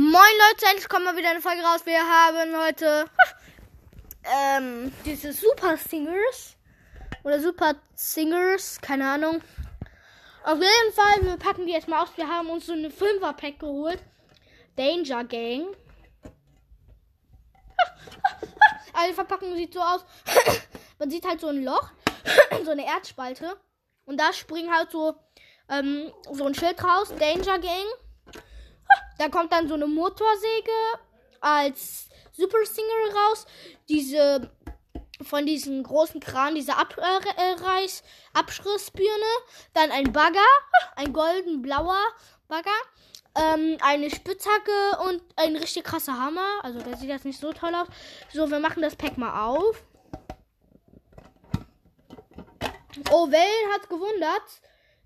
Moin 0.00 0.12
Leute, 0.12 0.66
endlich 0.66 0.88
kommt 0.88 1.06
mal 1.06 1.16
wieder 1.16 1.30
eine 1.30 1.40
Folge 1.40 1.60
raus. 1.60 1.80
Wir 1.84 1.98
haben 1.98 2.56
heute 2.56 3.06
ähm, 4.24 4.92
diese 5.04 5.32
Super 5.32 5.76
Singers 5.76 6.56
oder 7.24 7.40
Super 7.40 7.74
Singers, 7.96 8.80
keine 8.80 9.10
Ahnung. 9.10 9.42
Auf 10.44 10.60
jeden 10.60 10.92
Fall, 10.94 11.24
wir 11.26 11.36
packen 11.36 11.66
die 11.66 11.72
jetzt 11.72 11.88
mal 11.88 12.04
aus. 12.04 12.10
Wir 12.14 12.28
haben 12.28 12.48
uns 12.48 12.66
so 12.66 12.74
eine 12.74 12.90
5er 12.90 13.32
Pack 13.32 13.58
geholt. 13.58 13.98
Danger 14.76 15.24
Gang. 15.24 15.66
Also 18.92 19.08
die 19.08 19.14
Verpackung 19.14 19.56
sieht 19.56 19.74
so 19.74 19.80
aus. 19.80 20.04
Man 21.00 21.10
sieht 21.10 21.26
halt 21.26 21.40
so 21.40 21.48
ein 21.48 21.64
Loch, 21.64 21.90
so 22.64 22.70
eine 22.70 22.86
Erdspalte. 22.86 23.56
Und 24.04 24.20
da 24.20 24.32
springen 24.32 24.72
halt 24.72 24.92
so, 24.92 25.16
ähm, 25.68 26.12
so 26.32 26.44
ein 26.44 26.54
Schild 26.54 26.82
raus. 26.84 27.12
Danger 27.18 27.58
Gang. 27.58 27.86
Da 29.18 29.28
kommt 29.28 29.52
dann 29.52 29.68
so 29.68 29.74
eine 29.74 29.86
Motorsäge 29.86 30.70
als 31.40 32.08
Super 32.32 32.64
Single 32.64 33.16
raus. 33.16 33.46
Diese 33.88 34.50
von 35.22 35.44
diesen 35.44 35.82
großen 35.82 36.20
Kran, 36.20 36.54
diese 36.54 36.76
Abreiß, 36.76 38.02
Abschrissbirne. 38.32 39.32
Dann 39.74 39.90
ein 39.90 40.12
Bagger, 40.12 40.38
ein 40.96 41.12
golden-blauer 41.12 42.00
Bagger. 42.46 42.70
Ähm, 43.34 43.76
eine 43.80 44.10
Spitzhacke 44.10 44.98
und 45.08 45.22
ein 45.36 45.56
richtig 45.56 45.84
krasser 45.84 46.18
Hammer. 46.18 46.60
Also 46.62 46.80
der 46.80 46.96
sieht 46.96 47.08
jetzt 47.08 47.24
nicht 47.24 47.40
so 47.40 47.52
toll 47.52 47.74
aus. 47.74 47.88
So, 48.32 48.50
wir 48.50 48.60
machen 48.60 48.82
das 48.82 48.96
Pack 48.96 49.18
mal 49.18 49.46
auf. 49.46 49.82
Oh, 53.10 53.30
Wellen 53.30 53.72
hat 53.72 53.88
gewundert. 53.88 54.42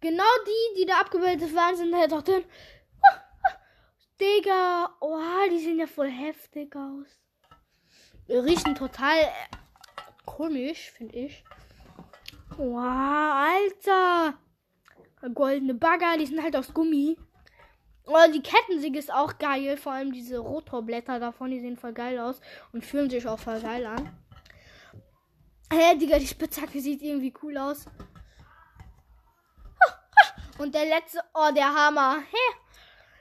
Genau 0.00 0.24
die, 0.46 0.80
die 0.80 0.86
da 0.86 1.00
abgebildet 1.00 1.54
waren, 1.54 1.76
sind 1.76 1.94
halt 1.94 2.12
auch 2.12 2.22
drin. 2.22 2.44
Digga, 4.20 4.96
oh, 5.00 5.20
die 5.50 5.58
sehen 5.58 5.78
ja 5.78 5.86
voll 5.86 6.10
heftig 6.10 6.74
aus. 6.74 7.06
Riechen 8.28 8.74
total 8.74 9.18
äh, 9.18 9.28
komisch, 10.24 10.90
finde 10.90 11.18
ich. 11.18 11.44
Wow, 12.56 12.78
Alter. 12.80 14.34
Goldene 15.34 15.74
Bagger, 15.74 16.16
die 16.18 16.26
sind 16.26 16.42
halt 16.42 16.56
aus 16.56 16.72
Gummi. 16.72 17.16
Oh, 18.06 18.32
die 18.32 18.42
Kettensäge 18.42 18.98
ist 18.98 19.12
auch 19.12 19.36
geil. 19.38 19.76
Vor 19.76 19.92
allem 19.92 20.12
diese 20.12 20.38
Rotorblätter 20.38 21.18
davon, 21.20 21.50
die 21.50 21.60
sehen 21.60 21.76
voll 21.76 21.92
geil 21.92 22.18
aus 22.18 22.40
und 22.72 22.84
fühlen 22.84 23.10
sich 23.10 23.26
auch 23.26 23.38
voll 23.38 23.60
geil 23.60 23.84
an. 23.84 24.16
Hä, 25.72 25.78
hey, 25.78 25.98
Digga, 25.98 26.18
die 26.18 26.26
Spitzhacke 26.26 26.80
sieht 26.80 27.02
irgendwie 27.02 27.34
cool 27.42 27.58
aus. 27.58 27.86
Und 30.58 30.74
der 30.74 30.86
letzte, 30.86 31.20
oh, 31.34 31.50
der 31.54 31.74
Hammer. 31.74 32.20
Hä? 32.20 32.36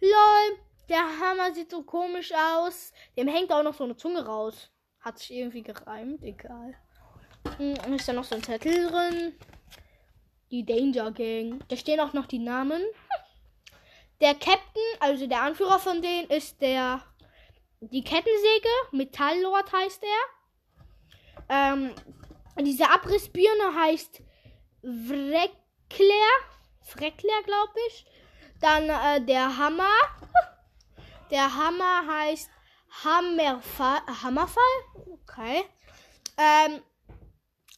Hey, 0.00 0.10
lol. 0.10 0.69
Der 0.90 1.20
Hammer 1.20 1.54
sieht 1.54 1.70
so 1.70 1.84
komisch 1.84 2.32
aus. 2.32 2.92
Dem 3.16 3.28
hängt 3.28 3.52
auch 3.52 3.62
noch 3.62 3.74
so 3.74 3.84
eine 3.84 3.96
Zunge 3.96 4.26
raus. 4.26 4.70
Hat 4.98 5.20
sich 5.20 5.30
irgendwie 5.30 5.62
gereimt. 5.62 6.24
Egal. 6.24 6.74
Hm, 7.58 7.74
und 7.86 7.92
ist 7.94 8.08
da 8.08 8.12
noch 8.12 8.24
so 8.24 8.34
ein 8.34 8.42
Zettel 8.42 8.88
drin. 8.88 9.36
Die 10.50 10.66
Danger 10.66 11.12
Gang. 11.12 11.62
Da 11.68 11.76
stehen 11.76 12.00
auch 12.00 12.12
noch 12.12 12.26
die 12.26 12.40
Namen. 12.40 12.82
Der 14.20 14.34
Captain, 14.34 14.82
also 14.98 15.28
der 15.28 15.42
Anführer 15.42 15.78
von 15.78 16.02
denen, 16.02 16.28
ist 16.28 16.60
der. 16.60 17.00
Die 17.80 18.02
Kettensäge. 18.02 18.68
Metalllord 18.90 19.72
heißt 19.72 20.02
er. 20.02 21.72
Ähm, 21.72 21.94
diese 22.58 22.90
Abrissbirne 22.90 23.76
heißt 23.76 24.22
Vreckler. 24.82 26.30
Vreckler, 26.82 27.42
glaube 27.44 27.78
ich. 27.88 28.06
Dann 28.60 28.88
äh, 28.88 29.24
der 29.24 29.56
Hammer. 29.56 29.88
Der 31.30 31.54
Hammer 31.54 32.06
heißt 32.08 32.50
Hammerfall. 33.04 34.00
Hammerfall? 34.22 34.62
Okay. 35.22 35.62
Ähm, 36.36 36.82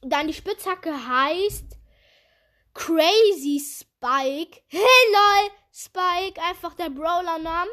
dann 0.03 0.27
die 0.27 0.34
Spitzhacke 0.34 0.92
heißt 0.92 1.77
Crazy 2.74 3.61
Spike. 3.61 4.62
Hey 4.68 4.80
lol, 5.12 5.51
Spike, 5.73 6.41
einfach 6.48 6.74
der 6.74 6.91
Brawler-Name. 6.91 7.70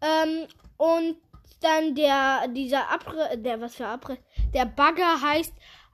Ähm, 0.00 0.48
und 0.76 1.16
dann 1.60 1.94
der, 1.94 2.48
dieser 2.48 2.88
Abre, 2.90 3.38
der, 3.38 3.60
was 3.60 3.76
für 3.76 3.86
Abre, 3.86 4.18
der 4.52 4.64
Bagger 4.64 5.20
heißt 5.20 5.52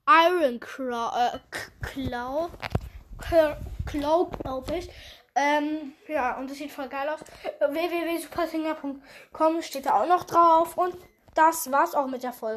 Iron 0.09 0.59
Claw, 0.61 1.33
äh, 1.35 1.39
Claw, 1.83 2.51
Claw, 3.85 4.31
glaube 4.43 4.77
ich. 4.77 4.89
Ähm, 5.39 5.93
ja, 6.09 6.37
und 6.37 6.51
das 6.51 6.59
sieht 6.59 6.73
voll 6.73 6.89
geil 6.89 7.09
aus. 7.09 7.21
www.supersinger.com 7.61 9.63
steht 9.63 9.87
da 9.87 10.03
auch 10.03 10.09
noch 10.09 10.25
drauf. 10.25 10.77
Und 10.77 10.97
das 11.35 11.71
war's 11.71 11.95
auch 11.95 12.09
mit 12.09 12.25
der 12.25 12.33
Folge. 12.33 12.47